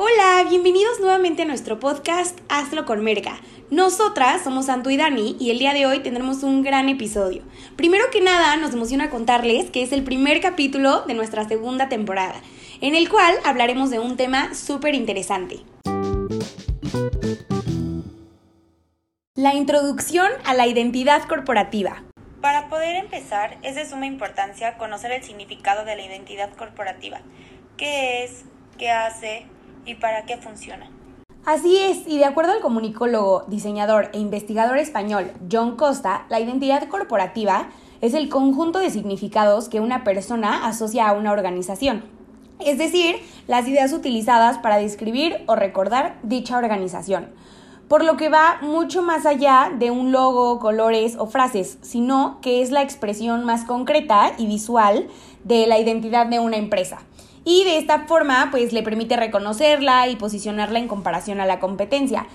Hola, 0.00 0.44
bienvenidos 0.48 1.00
nuevamente 1.00 1.42
a 1.42 1.44
nuestro 1.44 1.80
podcast 1.80 2.38
Hazlo 2.48 2.86
con 2.86 3.02
Merca. 3.02 3.40
Nosotras 3.68 4.44
somos 4.44 4.66
Santo 4.66 4.90
y 4.90 4.96
Dani 4.96 5.36
y 5.40 5.50
el 5.50 5.58
día 5.58 5.74
de 5.74 5.86
hoy 5.86 5.98
tendremos 6.04 6.44
un 6.44 6.62
gran 6.62 6.88
episodio. 6.88 7.42
Primero 7.74 8.04
que 8.12 8.20
nada, 8.20 8.54
nos 8.58 8.72
emociona 8.74 9.10
contarles 9.10 9.72
que 9.72 9.82
es 9.82 9.90
el 9.90 10.04
primer 10.04 10.40
capítulo 10.40 11.00
de 11.00 11.14
nuestra 11.14 11.48
segunda 11.48 11.88
temporada, 11.88 12.40
en 12.80 12.94
el 12.94 13.08
cual 13.08 13.34
hablaremos 13.44 13.90
de 13.90 13.98
un 13.98 14.16
tema 14.16 14.54
súper 14.54 14.94
interesante. 14.94 15.64
La 19.34 19.54
introducción 19.54 20.30
a 20.44 20.54
la 20.54 20.68
identidad 20.68 21.24
corporativa. 21.24 22.04
Para 22.40 22.68
poder 22.68 22.94
empezar, 22.94 23.58
es 23.64 23.74
de 23.74 23.84
suma 23.84 24.06
importancia 24.06 24.78
conocer 24.78 25.10
el 25.10 25.24
significado 25.24 25.84
de 25.84 25.96
la 25.96 26.02
identidad 26.02 26.54
corporativa. 26.54 27.20
¿Qué 27.76 28.22
es? 28.22 28.44
¿Qué 28.78 28.92
hace? 28.92 29.57
Y 29.88 29.94
para 29.94 30.24
qué 30.24 30.36
funciona. 30.36 30.90
Así 31.44 31.78
es, 31.78 32.06
y 32.06 32.18
de 32.18 32.26
acuerdo 32.26 32.52
al 32.52 32.60
comunicólogo, 32.60 33.44
diseñador 33.48 34.10
e 34.12 34.18
investigador 34.18 34.76
español 34.76 35.32
John 35.50 35.76
Costa, 35.76 36.26
la 36.28 36.40
identidad 36.40 36.86
corporativa 36.88 37.70
es 38.02 38.12
el 38.12 38.28
conjunto 38.28 38.80
de 38.80 38.90
significados 38.90 39.68
que 39.68 39.80
una 39.80 40.04
persona 40.04 40.66
asocia 40.66 41.08
a 41.08 41.14
una 41.14 41.32
organización, 41.32 42.04
es 42.60 42.76
decir, 42.76 43.16
las 43.46 43.66
ideas 43.66 43.92
utilizadas 43.94 44.58
para 44.58 44.76
describir 44.76 45.38
o 45.46 45.56
recordar 45.56 46.18
dicha 46.22 46.58
organización, 46.58 47.30
por 47.88 48.04
lo 48.04 48.18
que 48.18 48.28
va 48.28 48.58
mucho 48.60 49.02
más 49.02 49.24
allá 49.24 49.72
de 49.74 49.90
un 49.90 50.12
logo, 50.12 50.58
colores 50.58 51.16
o 51.16 51.26
frases, 51.26 51.78
sino 51.80 52.40
que 52.42 52.60
es 52.60 52.70
la 52.70 52.82
expresión 52.82 53.44
más 53.44 53.64
concreta 53.64 54.32
y 54.36 54.46
visual 54.46 55.08
de 55.44 55.66
la 55.66 55.78
identidad 55.78 56.26
de 56.26 56.40
una 56.40 56.58
empresa 56.58 56.98
y 57.48 57.64
de 57.64 57.78
esta 57.78 58.00
forma 58.00 58.48
pues 58.50 58.74
le 58.74 58.82
permite 58.82 59.16
reconocerla 59.16 60.06
y 60.08 60.16
posicionarla 60.16 60.80
en 60.80 60.86
comparación 60.86 61.40
a 61.40 61.46
la 61.46 61.60
competencia. 61.60 62.26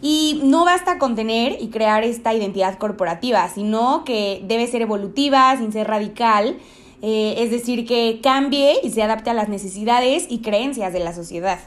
Y 0.00 0.40
no 0.44 0.64
basta 0.64 0.98
con 0.98 1.14
tener 1.14 1.60
y 1.60 1.68
crear 1.68 2.04
esta 2.04 2.32
identidad 2.32 2.78
corporativa, 2.78 3.46
sino 3.50 4.02
que 4.04 4.40
debe 4.44 4.66
ser 4.66 4.80
evolutiva, 4.80 5.54
sin 5.58 5.72
ser 5.72 5.88
radical, 5.88 6.56
eh, 7.02 7.34
es 7.36 7.50
decir, 7.50 7.86
que 7.86 8.20
cambie 8.22 8.76
y 8.82 8.88
se 8.88 9.02
adapte 9.02 9.28
a 9.28 9.34
las 9.34 9.50
necesidades 9.50 10.24
y 10.30 10.40
creencias 10.40 10.94
de 10.94 11.00
la 11.00 11.12
sociedad. 11.12 11.58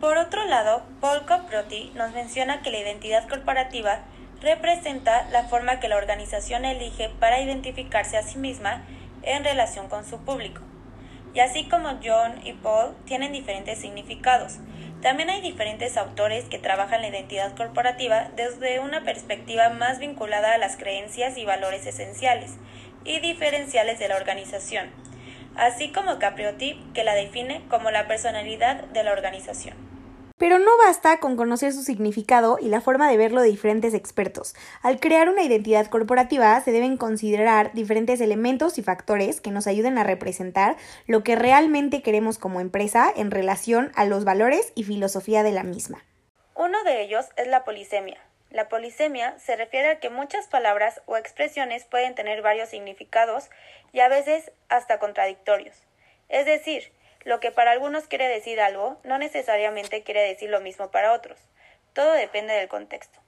Por 0.00 0.18
otro 0.18 0.44
lado, 0.46 0.84
Paul 1.00 1.26
Coproti 1.26 1.90
nos 1.96 2.12
menciona 2.12 2.62
que 2.62 2.70
la 2.70 2.78
identidad 2.78 3.28
corporativa 3.28 4.04
representa 4.40 5.28
la 5.32 5.48
forma 5.48 5.80
que 5.80 5.88
la 5.88 5.96
organización 5.96 6.64
elige 6.64 7.10
para 7.18 7.40
identificarse 7.40 8.16
a 8.16 8.22
sí 8.22 8.38
misma 8.38 8.84
en 9.22 9.42
relación 9.42 9.88
con 9.88 10.04
su 10.04 10.18
público. 10.18 10.60
Y 11.34 11.40
así 11.40 11.68
como 11.68 11.98
John 12.04 12.40
y 12.44 12.52
Paul 12.52 12.94
tienen 13.06 13.32
diferentes 13.32 13.78
significados, 13.78 14.58
también 15.00 15.30
hay 15.30 15.40
diferentes 15.40 15.96
autores 15.96 16.44
que 16.44 16.58
trabajan 16.58 17.02
la 17.02 17.08
identidad 17.08 17.56
corporativa 17.56 18.28
desde 18.36 18.78
una 18.78 19.02
perspectiva 19.02 19.70
más 19.70 19.98
vinculada 19.98 20.54
a 20.54 20.58
las 20.58 20.76
creencias 20.76 21.36
y 21.36 21.44
valores 21.44 21.86
esenciales 21.86 22.56
y 23.04 23.18
diferenciales 23.18 23.98
de 23.98 24.08
la 24.08 24.16
organización, 24.16 24.90
así 25.56 25.90
como 25.90 26.20
Capriotti, 26.20 26.80
que 26.94 27.02
la 27.02 27.14
define 27.14 27.62
como 27.68 27.90
la 27.90 28.06
personalidad 28.06 28.84
de 28.84 29.02
la 29.02 29.12
organización. 29.12 29.91
Pero 30.42 30.58
no 30.58 30.76
basta 30.76 31.20
con 31.20 31.36
conocer 31.36 31.72
su 31.72 31.84
significado 31.84 32.58
y 32.60 32.66
la 32.66 32.80
forma 32.80 33.08
de 33.08 33.16
verlo 33.16 33.42
de 33.42 33.48
diferentes 33.48 33.94
expertos. 33.94 34.56
Al 34.82 34.98
crear 34.98 35.28
una 35.28 35.44
identidad 35.44 35.86
corporativa 35.86 36.60
se 36.62 36.72
deben 36.72 36.96
considerar 36.96 37.72
diferentes 37.74 38.20
elementos 38.20 38.76
y 38.76 38.82
factores 38.82 39.40
que 39.40 39.52
nos 39.52 39.68
ayuden 39.68 39.98
a 39.98 40.02
representar 40.02 40.74
lo 41.06 41.22
que 41.22 41.36
realmente 41.36 42.02
queremos 42.02 42.38
como 42.38 42.60
empresa 42.60 43.12
en 43.14 43.30
relación 43.30 43.92
a 43.94 44.04
los 44.04 44.24
valores 44.24 44.72
y 44.74 44.82
filosofía 44.82 45.44
de 45.44 45.52
la 45.52 45.62
misma. 45.62 46.04
Uno 46.56 46.82
de 46.82 47.02
ellos 47.02 47.26
es 47.36 47.46
la 47.46 47.62
polisemia. 47.62 48.18
La 48.50 48.68
polisemia 48.68 49.38
se 49.38 49.54
refiere 49.54 49.90
a 49.90 50.00
que 50.00 50.10
muchas 50.10 50.48
palabras 50.48 51.02
o 51.06 51.16
expresiones 51.16 51.84
pueden 51.84 52.16
tener 52.16 52.42
varios 52.42 52.68
significados 52.68 53.48
y 53.92 54.00
a 54.00 54.08
veces 54.08 54.50
hasta 54.68 54.98
contradictorios. 54.98 55.76
Es 56.28 56.46
decir, 56.46 56.90
lo 57.24 57.40
que 57.40 57.50
para 57.50 57.70
algunos 57.70 58.06
quiere 58.06 58.28
decir 58.28 58.60
algo 58.60 58.98
no 59.04 59.18
necesariamente 59.18 60.02
quiere 60.02 60.22
decir 60.22 60.50
lo 60.50 60.60
mismo 60.60 60.90
para 60.90 61.12
otros. 61.12 61.38
Todo 61.92 62.12
depende 62.12 62.54
del 62.54 62.68
contexto. 62.68 63.18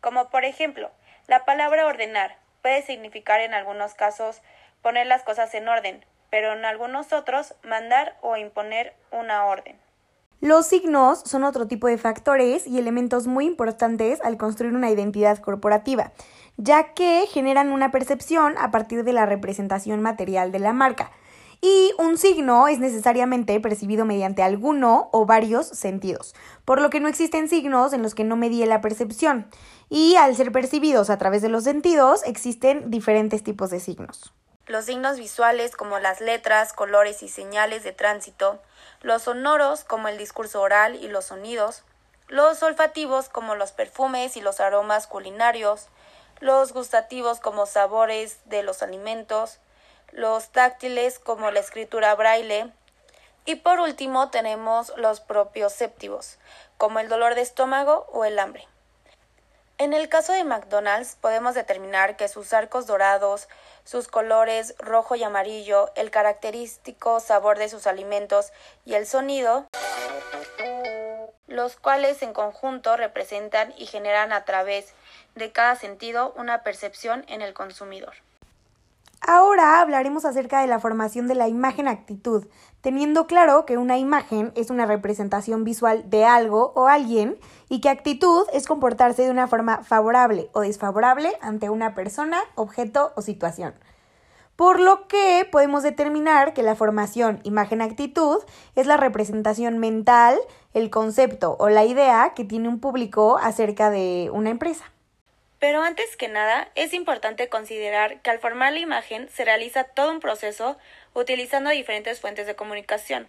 Como 0.00 0.30
por 0.30 0.44
ejemplo, 0.44 0.90
la 1.26 1.44
palabra 1.44 1.86
ordenar 1.86 2.36
puede 2.62 2.82
significar 2.82 3.40
en 3.40 3.54
algunos 3.54 3.94
casos 3.94 4.42
poner 4.82 5.06
las 5.06 5.22
cosas 5.22 5.54
en 5.54 5.68
orden, 5.68 6.04
pero 6.30 6.52
en 6.52 6.64
algunos 6.64 7.12
otros 7.12 7.54
mandar 7.62 8.16
o 8.20 8.36
imponer 8.36 8.94
una 9.10 9.44
orden. 9.46 9.78
Los 10.40 10.68
signos 10.68 11.20
son 11.20 11.42
otro 11.42 11.66
tipo 11.66 11.88
de 11.88 11.98
factores 11.98 12.66
y 12.66 12.78
elementos 12.78 13.26
muy 13.26 13.44
importantes 13.44 14.20
al 14.20 14.36
construir 14.36 14.72
una 14.72 14.88
identidad 14.88 15.38
corporativa, 15.38 16.12
ya 16.56 16.94
que 16.94 17.26
generan 17.26 17.72
una 17.72 17.90
percepción 17.90 18.56
a 18.56 18.70
partir 18.70 19.02
de 19.02 19.12
la 19.12 19.26
representación 19.26 20.00
material 20.00 20.52
de 20.52 20.60
la 20.60 20.72
marca 20.72 21.10
y 21.60 21.92
un 21.98 22.18
signo 22.18 22.68
es 22.68 22.78
necesariamente 22.78 23.58
percibido 23.60 24.04
mediante 24.04 24.42
alguno 24.42 25.08
o 25.12 25.26
varios 25.26 25.66
sentidos, 25.66 26.34
por 26.64 26.80
lo 26.80 26.90
que 26.90 27.00
no 27.00 27.08
existen 27.08 27.48
signos 27.48 27.92
en 27.92 28.02
los 28.02 28.14
que 28.14 28.24
no 28.24 28.36
medie 28.36 28.66
la 28.66 28.80
percepción, 28.80 29.50
y 29.88 30.16
al 30.16 30.36
ser 30.36 30.52
percibidos 30.52 31.10
a 31.10 31.18
través 31.18 31.42
de 31.42 31.48
los 31.48 31.64
sentidos 31.64 32.22
existen 32.24 32.90
diferentes 32.90 33.42
tipos 33.42 33.70
de 33.70 33.80
signos. 33.80 34.32
Los 34.66 34.84
signos 34.84 35.18
visuales 35.18 35.74
como 35.74 35.98
las 35.98 36.20
letras, 36.20 36.72
colores 36.72 37.22
y 37.22 37.28
señales 37.28 37.82
de 37.84 37.92
tránsito, 37.92 38.60
los 39.00 39.22
sonoros 39.22 39.82
como 39.84 40.08
el 40.08 40.18
discurso 40.18 40.60
oral 40.60 40.96
y 40.96 41.08
los 41.08 41.24
sonidos, 41.26 41.84
los 42.28 42.62
olfativos 42.62 43.30
como 43.30 43.54
los 43.54 43.72
perfumes 43.72 44.36
y 44.36 44.42
los 44.42 44.60
aromas 44.60 45.06
culinarios, 45.06 45.88
los 46.40 46.72
gustativos 46.72 47.40
como 47.40 47.64
sabores 47.64 48.38
de 48.44 48.62
los 48.62 48.82
alimentos, 48.82 49.58
los 50.12 50.50
táctiles 50.50 51.18
como 51.18 51.50
la 51.50 51.60
escritura 51.60 52.14
braille 52.14 52.72
y 53.44 53.56
por 53.56 53.80
último 53.80 54.30
tenemos 54.30 54.92
los 54.96 55.20
propios 55.20 55.72
séptivos, 55.72 56.38
como 56.76 56.98
el 56.98 57.08
dolor 57.08 57.34
de 57.34 57.40
estómago 57.40 58.06
o 58.12 58.24
el 58.24 58.38
hambre. 58.38 58.68
En 59.78 59.94
el 59.94 60.08
caso 60.08 60.32
de 60.32 60.42
McDonald's 60.42 61.16
podemos 61.20 61.54
determinar 61.54 62.16
que 62.16 62.28
sus 62.28 62.52
arcos 62.52 62.86
dorados, 62.86 63.48
sus 63.84 64.08
colores 64.08 64.74
rojo 64.78 65.14
y 65.14 65.22
amarillo, 65.22 65.92
el 65.94 66.10
característico 66.10 67.20
sabor 67.20 67.58
de 67.58 67.68
sus 67.68 67.86
alimentos 67.86 68.52
y 68.84 68.94
el 68.94 69.06
sonido, 69.06 69.66
los 71.46 71.76
cuales 71.76 72.22
en 72.22 72.32
conjunto 72.32 72.96
representan 72.96 73.72
y 73.78 73.86
generan 73.86 74.32
a 74.32 74.44
través 74.44 74.92
de 75.36 75.52
cada 75.52 75.76
sentido 75.76 76.34
una 76.36 76.64
percepción 76.64 77.24
en 77.28 77.40
el 77.40 77.54
consumidor. 77.54 78.14
Ahora 79.20 79.80
hablaremos 79.80 80.24
acerca 80.24 80.60
de 80.60 80.68
la 80.68 80.78
formación 80.78 81.26
de 81.26 81.34
la 81.34 81.48
imagen-actitud, 81.48 82.46
teniendo 82.80 83.26
claro 83.26 83.66
que 83.66 83.76
una 83.76 83.98
imagen 83.98 84.52
es 84.54 84.70
una 84.70 84.86
representación 84.86 85.64
visual 85.64 86.08
de 86.08 86.24
algo 86.24 86.72
o 86.76 86.86
alguien 86.86 87.36
y 87.68 87.80
que 87.80 87.88
actitud 87.88 88.46
es 88.52 88.66
comportarse 88.66 89.22
de 89.22 89.30
una 89.30 89.48
forma 89.48 89.82
favorable 89.82 90.50
o 90.52 90.60
desfavorable 90.60 91.32
ante 91.40 91.68
una 91.68 91.94
persona, 91.94 92.38
objeto 92.54 93.12
o 93.16 93.22
situación. 93.22 93.74
Por 94.54 94.80
lo 94.80 95.06
que 95.08 95.46
podemos 95.50 95.82
determinar 95.82 96.52
que 96.52 96.62
la 96.62 96.74
formación 96.74 97.40
imagen-actitud 97.42 98.38
es 98.76 98.86
la 98.86 98.96
representación 98.96 99.78
mental, 99.78 100.38
el 100.74 100.90
concepto 100.90 101.56
o 101.58 101.68
la 101.68 101.84
idea 101.84 102.32
que 102.34 102.44
tiene 102.44 102.68
un 102.68 102.80
público 102.80 103.38
acerca 103.38 103.90
de 103.90 104.30
una 104.32 104.50
empresa. 104.50 104.84
Pero 105.58 105.82
antes 105.82 106.16
que 106.16 106.28
nada, 106.28 106.68
es 106.76 106.94
importante 106.94 107.48
considerar 107.48 108.20
que 108.22 108.30
al 108.30 108.38
formar 108.38 108.72
la 108.72 108.78
imagen 108.78 109.28
se 109.28 109.44
realiza 109.44 109.84
todo 109.84 110.10
un 110.12 110.20
proceso 110.20 110.78
utilizando 111.14 111.70
diferentes 111.70 112.20
fuentes 112.20 112.46
de 112.46 112.54
comunicación. 112.54 113.28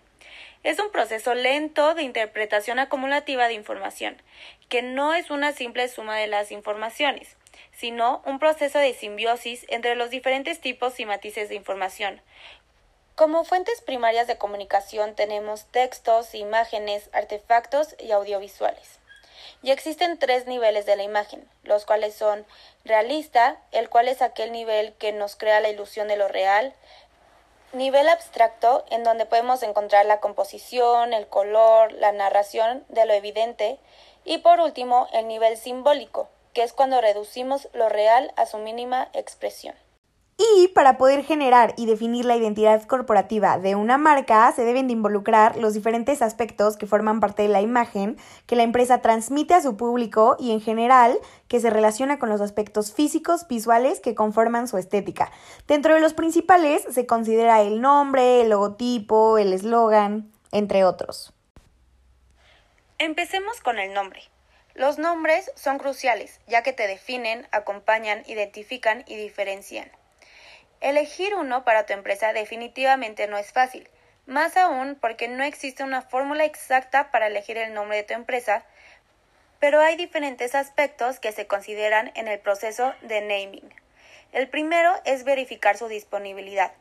Es 0.64 0.78
un 0.80 0.92
proceso 0.92 1.34
lento 1.34 1.96
de 1.96 2.04
interpretación 2.04 2.78
acumulativa 2.78 3.48
de 3.48 3.56
información, 3.56 4.22
que 4.68 4.84
no 4.84 5.14
es 5.14 5.32
una 5.32 5.54
simple 5.54 5.88
suma 5.88 6.18
de 6.18 6.28
las 6.28 6.52
informaciones, 6.52 7.36
sino 7.72 8.22
un 8.26 8.38
proceso 8.38 8.78
de 8.78 8.94
simbiosis 8.94 9.66
entre 9.70 9.96
los 9.96 10.12
diferentes 10.12 10.60
tipos 10.60 11.00
y 11.00 11.06
matices 11.06 11.50
de 11.50 11.56
información. 11.56 12.22
Como 13.16 13.44
fuentes 13.44 13.82
primarias 13.82 14.28
de 14.28 14.38
comunicación 14.38 15.16
tenemos 15.16 15.66
textos, 15.72 16.36
imágenes, 16.36 17.10
artefactos 17.12 17.96
y 18.00 18.12
audiovisuales. 18.12 19.00
Y 19.62 19.72
existen 19.72 20.18
tres 20.18 20.46
niveles 20.46 20.86
de 20.86 20.96
la 20.96 21.04
imagen, 21.04 21.48
los 21.64 21.86
cuales 21.86 22.16
son 22.16 22.46
realista, 22.86 23.58
el 23.72 23.90
cual 23.90 24.08
es 24.08 24.22
aquel 24.22 24.52
nivel 24.52 24.94
que 24.94 25.12
nos 25.12 25.36
crea 25.36 25.60
la 25.60 25.70
ilusión 25.70 26.08
de 26.08 26.16
lo 26.16 26.28
real, 26.28 26.74
nivel 27.74 28.08
abstracto, 28.10 28.86
en 28.90 29.04
donde 29.04 29.26
podemos 29.26 29.62
encontrar 29.64 30.06
la 30.06 30.20
composición, 30.20 31.14
el 31.14 31.28
color, 31.28 31.92
la 31.92 32.12
narración 32.12 32.86
de 32.90 33.06
lo 33.06 33.14
evidente, 33.14 33.80
y 34.24 34.40
por 34.40 34.60
último 34.60 35.08
el 35.12 35.28
nivel 35.28 35.58
simbólico, 35.58 36.30
que 36.54 36.64
es 36.64 36.74
cuando 36.74 37.02
reducimos 37.02 37.68
lo 37.74 37.90
real 37.90 38.34
a 38.38 38.46
su 38.46 38.58
mínima 38.58 39.10
expresión. 39.14 39.76
Y 40.42 40.70
para 40.70 40.98
poder 40.98 41.26
generar 41.26 41.74
y 41.76 41.86
definir 41.86 42.24
la 42.24 42.38
identidad 42.38 42.84
corporativa 42.84 43.58
de 43.58 43.76
una 43.76 43.98
marca, 43.98 44.50
se 44.54 44.64
deben 44.64 44.88
de 44.88 44.94
involucrar 44.94 45.58
los 45.58 45.74
diferentes 45.74 46.22
aspectos 46.22 46.78
que 46.78 46.88
forman 46.88 47.20
parte 47.20 47.42
de 47.42 47.50
la 47.50 47.60
imagen 47.60 48.16
que 48.46 48.56
la 48.56 48.64
empresa 48.64 49.02
transmite 49.02 49.54
a 49.54 49.62
su 49.62 49.76
público 49.76 50.38
y 50.40 50.54
en 50.54 50.62
general 50.62 51.20
que 51.50 51.60
se 51.60 51.70
relaciona 51.70 52.20
con 52.20 52.30
los 52.30 52.40
aspectos 52.40 52.94
físicos, 52.94 53.50
visuales 53.50 54.00
que 54.00 54.16
conforman 54.16 54.70
su 54.70 54.78
estética. 54.78 55.30
Dentro 55.68 55.94
de 55.94 56.00
los 56.00 56.14
principales 56.14 56.84
se 56.90 57.06
considera 57.06 57.62
el 57.62 57.82
nombre, 57.82 58.40
el 58.40 58.50
logotipo, 58.50 59.38
el 59.38 59.52
eslogan, 59.52 60.32
entre 60.54 60.86
otros. 60.86 61.34
Empecemos 62.98 63.60
con 63.60 63.78
el 63.78 63.94
nombre. 63.94 64.22
Los 64.74 65.00
nombres 65.00 65.52
son 65.56 65.80
cruciales, 65.80 66.40
ya 66.48 66.64
que 66.64 66.72
te 66.72 66.88
definen, 66.88 67.46
acompañan, 67.52 68.24
identifican 68.26 69.04
y 69.06 69.18
diferencian. 69.18 69.92
Elegir 70.82 71.36
uno 71.36 71.66
para 71.66 71.86
tu 71.86 71.92
empresa 71.92 72.32
definitivamente 72.32 73.28
no 73.28 73.38
es 73.38 73.52
fácil, 73.52 73.90
más 74.26 74.56
aún 74.56 74.96
porque 74.96 75.28
no 75.28 75.44
existe 75.44 75.84
una 75.84 76.02
fórmula 76.02 76.46
exacta 76.46 77.12
para 77.12 77.28
elegir 77.28 77.58
el 77.58 77.74
nombre 77.74 77.98
de 77.98 78.04
tu 78.04 78.14
empresa, 78.14 78.64
pero 79.60 79.82
hay 79.82 79.98
diferentes 79.98 80.56
aspectos 80.56 81.20
que 81.20 81.34
se 81.34 81.48
consideran 81.48 82.14
en 82.16 82.30
el 82.30 82.40
proceso 82.40 82.94
de 83.02 83.20
naming. 83.20 83.74
El 84.32 84.48
primero 84.48 84.94
es 85.04 85.26
verificar 85.26 85.78
su 85.78 85.90
disponibilidad. 85.90 86.72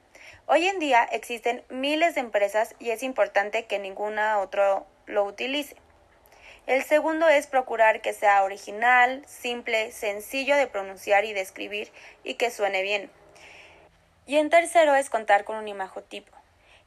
Hoy 0.47 0.69
en 0.69 0.79
día 0.79 1.03
existen 1.11 1.65
miles 1.69 2.15
de 2.15 2.21
empresas 2.21 2.77
y 2.79 2.91
es 2.91 3.03
importante 3.03 3.67
que 3.67 3.81
ninguna 3.81 4.39
otra 4.39 4.85
lo 5.07 5.25
utilice. 5.25 5.75
El 6.67 6.85
segundo 6.85 7.29
es 7.29 7.47
procurar 7.47 8.01
que 8.01 8.13
sea 8.13 8.45
original, 8.45 9.25
simple, 9.27 9.91
sencillo 9.91 10.55
de 10.57 10.67
pronunciar 10.67 11.25
y 11.25 11.33
de 11.33 11.41
escribir 11.41 11.91
y 12.23 12.35
que 12.35 12.51
suene 12.51 12.83
bien. 12.83 13.11
Y 14.29 14.37
en 14.37 14.51
tercero 14.51 14.95
es 14.95 15.09
contar 15.09 15.45
con 15.45 15.57
un 15.57 15.69
imagotipo, 15.69 16.37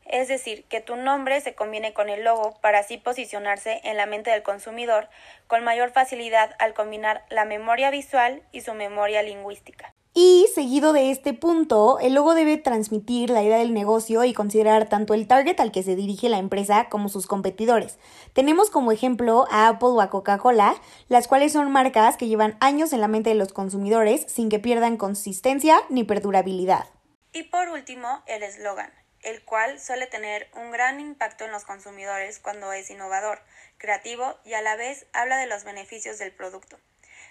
es 0.05 0.27
decir, 0.27 0.63
que 0.65 0.79
tu 0.79 0.95
nombre 0.95 1.41
se 1.41 1.55
combine 1.55 1.91
con 1.91 2.07
el 2.07 2.23
logo 2.23 2.55
para 2.61 2.77
así 2.77 2.99
posicionarse 2.99 3.81
en 3.83 3.97
la 3.97 4.05
mente 4.05 4.29
del 4.29 4.43
consumidor 4.43 5.09
con 5.47 5.63
mayor 5.63 5.89
facilidad 5.89 6.51
al 6.59 6.75
combinar 6.75 7.25
la 7.31 7.45
memoria 7.45 7.89
visual 7.89 8.43
y 8.51 8.61
su 8.61 8.75
memoria 8.75 9.23
lingüística. 9.23 9.91
Y 10.13 10.45
seguido 10.53 10.93
de 10.93 11.09
este 11.09 11.33
punto, 11.33 11.97
el 11.99 12.13
logo 12.13 12.35
debe 12.35 12.57
transmitir 12.57 13.31
la 13.31 13.41
idea 13.41 13.57
del 13.57 13.73
negocio 13.73 14.23
y 14.23 14.33
considerar 14.33 14.88
tanto 14.88 15.15
el 15.15 15.25
target 15.25 15.59
al 15.59 15.71
que 15.71 15.81
se 15.81 15.95
dirige 15.95 16.29
la 16.29 16.38
empresa 16.38 16.89
como 16.89 17.09
sus 17.09 17.25
competidores. 17.25 17.97
Tenemos 18.33 18.69
como 18.69 18.91
ejemplo 18.91 19.47
a 19.49 19.67
Apple 19.67 19.89
o 19.89 20.01
a 20.01 20.11
Coca-Cola, 20.11 20.75
las 21.07 21.27
cuales 21.27 21.53
son 21.53 21.71
marcas 21.71 22.17
que 22.17 22.27
llevan 22.27 22.55
años 22.59 22.93
en 22.93 23.01
la 23.01 23.07
mente 23.07 23.31
de 23.31 23.35
los 23.35 23.51
consumidores 23.51 24.25
sin 24.27 24.49
que 24.49 24.59
pierdan 24.59 24.97
consistencia 24.97 25.79
ni 25.89 26.03
perdurabilidad. 26.03 26.85
Y 27.33 27.43
por 27.43 27.69
último, 27.69 28.23
el 28.27 28.43
eslogan, 28.43 28.91
el 29.21 29.43
cual 29.43 29.79
suele 29.79 30.07
tener 30.07 30.49
un 30.53 30.71
gran 30.71 30.99
impacto 30.99 31.45
en 31.45 31.51
los 31.51 31.63
consumidores 31.63 32.39
cuando 32.39 32.73
es 32.73 32.89
innovador, 32.89 33.41
creativo 33.77 34.37
y 34.43 34.53
a 34.53 34.61
la 34.61 34.75
vez 34.75 35.05
habla 35.13 35.37
de 35.37 35.47
los 35.47 35.63
beneficios 35.63 36.19
del 36.19 36.33
producto. 36.33 36.77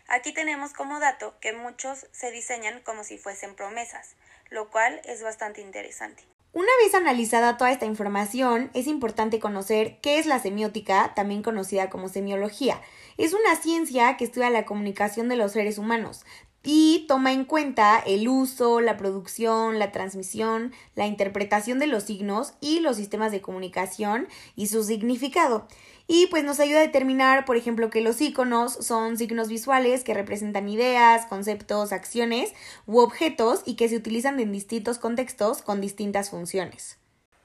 Aquí 0.09 0.33
tenemos 0.33 0.73
como 0.73 1.01
dato 1.01 1.39
que 1.41 1.53
muchos 1.53 2.07
se 2.13 2.31
diseñan 2.31 2.81
como 2.81 3.05
si 3.05 3.19
fuesen 3.19 3.55
promesas, 3.55 4.17
lo 4.49 4.71
cual 4.71 5.01
es 5.05 5.23
bastante 5.23 5.61
interesante. 5.61 6.25
Una 6.53 6.73
vez 6.83 6.95
analizada 6.95 7.57
toda 7.57 7.71
esta 7.71 7.87
información, 7.87 8.73
es 8.75 8.89
importante 8.89 9.39
conocer 9.39 10.01
qué 10.01 10.19
es 10.19 10.27
la 10.27 10.41
semiótica, 10.41 11.13
también 11.15 11.45
conocida 11.45 11.91
como 11.91 12.09
semiología. 12.09 12.81
Es 13.19 13.35
una 13.35 13.55
ciencia 13.55 14.17
que 14.17 14.25
estudia 14.25 14.51
la 14.51 14.65
comunicación 14.65 15.29
de 15.29 15.37
los 15.37 15.53
seres 15.53 15.79
humanos, 15.79 16.25
y 16.63 17.07
toma 17.09 17.33
en 17.33 17.45
cuenta 17.45 17.99
el 17.99 18.29
uso, 18.29 18.81
la 18.81 18.97
producción, 18.97 19.79
la 19.79 19.93
transmisión, 19.93 20.73
la 20.95 21.07
interpretación 21.07 21.79
de 21.79 21.87
los 21.87 22.05
signos 22.05 22.55
y 22.61 22.81
los 22.81 22.97
sistemas 22.97 23.33
de 23.33 23.41
comunicación 23.41 24.29
y 24.57 24.67
su 24.67 24.85
significado. 24.85 25.67
Y 26.07 26.27
pues 26.27 26.45
nos 26.45 26.61
ayuda 26.61 26.79
a 26.79 26.83
determinar, 26.83 27.45
por 27.45 27.57
ejemplo, 27.57 27.89
que 27.89 28.01
los 28.01 28.21
iconos 28.21 28.73
son 28.73 29.17
signos 29.17 29.49
visuales 29.49 30.03
que 30.03 30.13
representan 30.13 30.69
ideas, 30.69 31.27
conceptos, 31.27 31.93
acciones 31.93 32.53
u 32.87 32.99
objetos 32.99 33.63
y 33.65 33.77
que 33.77 33.89
se 33.89 33.97
utilizan 33.97 34.41
en 34.41 34.53
distintos 34.53 34.99
contextos 34.99 35.63
con 35.63 35.81
distintas 35.81 36.31
funciones. 36.31 36.99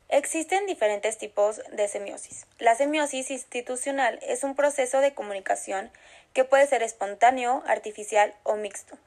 Existen 0.10 0.68
diferentes 0.68 1.18
tipos 1.18 1.62
de 1.72 1.88
semiosis. 1.88 2.46
La 2.60 2.76
semiosis 2.76 3.32
institucional 3.32 4.20
es 4.22 4.44
un 4.44 4.56
proceso 4.56 5.02
de 5.02 5.16
comunicación 5.16 5.90
que 6.34 6.44
puede 6.44 6.68
ser 6.68 6.84
espontáneo, 6.84 7.64
artificial 7.66 8.36
o 8.44 8.56
mixto, 8.56 9.00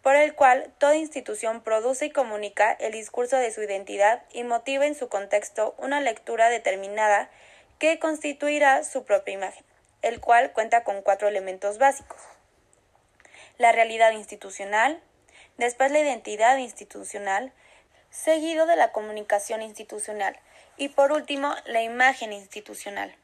por 0.00 0.14
el 0.14 0.32
cual 0.34 0.72
toda 0.78 0.94
institución 0.94 1.60
produce 1.60 2.06
y 2.06 2.10
comunica 2.10 2.70
el 2.72 2.92
discurso 2.92 3.36
de 3.36 3.50
su 3.50 3.62
identidad 3.62 4.22
y 4.32 4.44
motiva 4.44 4.86
en 4.86 4.94
su 4.94 5.08
contexto 5.08 5.74
una 5.76 6.00
lectura 6.00 6.48
determinada 6.50 7.30
que 7.80 7.98
constituirá 7.98 8.84
su 8.84 9.04
propia 9.04 9.34
imagen, 9.34 9.64
el 10.02 10.20
cual 10.20 10.52
cuenta 10.52 10.84
con 10.84 11.02
cuatro 11.02 11.26
elementos 11.26 11.78
básicos. 11.78 12.20
La 13.58 13.72
realidad 13.72 14.12
institucional, 14.12 15.02
después 15.58 15.90
la 15.90 15.98
identidad 15.98 16.58
institucional, 16.58 17.52
seguido 18.14 18.66
de 18.66 18.76
la 18.76 18.92
comunicación 18.92 19.60
institucional 19.60 20.36
y 20.76 20.88
por 20.88 21.10
último 21.12 21.52
la 21.66 21.82
imagen 21.82 22.32
institucional. 22.32 23.14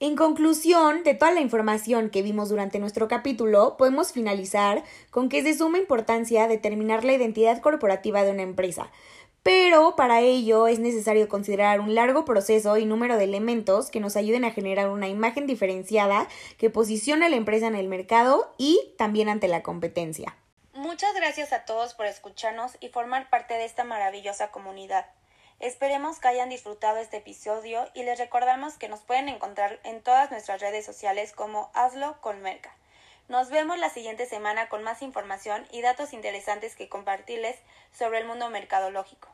En 0.00 0.16
conclusión 0.16 1.02
de 1.02 1.14
toda 1.14 1.32
la 1.32 1.40
información 1.40 2.08
que 2.08 2.22
vimos 2.22 2.48
durante 2.48 2.78
nuestro 2.78 3.08
capítulo, 3.08 3.76
podemos 3.76 4.12
finalizar 4.12 4.84
con 5.10 5.28
que 5.28 5.38
es 5.38 5.44
de 5.44 5.54
suma 5.54 5.78
importancia 5.78 6.48
determinar 6.48 7.04
la 7.04 7.12
identidad 7.12 7.60
corporativa 7.60 8.24
de 8.24 8.30
una 8.30 8.42
empresa. 8.42 8.90
Pero 9.42 9.96
para 9.96 10.20
ello 10.20 10.66
es 10.66 10.78
necesario 10.78 11.28
considerar 11.28 11.80
un 11.80 11.94
largo 11.94 12.24
proceso 12.24 12.78
y 12.78 12.86
número 12.86 13.16
de 13.18 13.24
elementos 13.24 13.90
que 13.90 14.00
nos 14.00 14.16
ayuden 14.16 14.44
a 14.44 14.50
generar 14.50 14.88
una 14.88 15.08
imagen 15.08 15.46
diferenciada 15.46 16.28
que 16.58 16.70
posicione 16.70 17.26
a 17.26 17.28
la 17.28 17.36
empresa 17.36 17.66
en 17.66 17.74
el 17.74 17.88
mercado 17.88 18.54
y 18.56 18.94
también 18.96 19.28
ante 19.28 19.48
la 19.48 19.62
competencia. 19.62 20.37
Muchas 20.88 21.12
gracias 21.12 21.52
a 21.52 21.66
todos 21.66 21.92
por 21.92 22.06
escucharnos 22.06 22.78
y 22.80 22.88
formar 22.88 23.28
parte 23.28 23.52
de 23.52 23.66
esta 23.66 23.84
maravillosa 23.84 24.50
comunidad. 24.50 25.04
Esperemos 25.60 26.18
que 26.18 26.28
hayan 26.28 26.48
disfrutado 26.48 26.96
este 26.96 27.18
episodio 27.18 27.90
y 27.92 28.04
les 28.04 28.18
recordamos 28.18 28.78
que 28.78 28.88
nos 28.88 29.00
pueden 29.00 29.28
encontrar 29.28 29.80
en 29.84 30.00
todas 30.00 30.30
nuestras 30.30 30.62
redes 30.62 30.86
sociales 30.86 31.34
como 31.34 31.70
Hazlo 31.74 32.18
con 32.22 32.40
Merca. 32.40 32.74
Nos 33.28 33.50
vemos 33.50 33.76
la 33.78 33.90
siguiente 33.90 34.24
semana 34.24 34.70
con 34.70 34.82
más 34.82 35.02
información 35.02 35.68
y 35.70 35.82
datos 35.82 36.14
interesantes 36.14 36.74
que 36.74 36.88
compartirles 36.88 37.56
sobre 37.92 38.20
el 38.20 38.26
mundo 38.26 38.48
mercadológico. 38.48 39.28